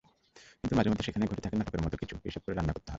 [0.61, 2.89] কিন্তু মাঝেমধ্যে সেখানেই ঘটে থাকে নাটকের মতো কিছু—হিসাব করে রান্না করতে হয়।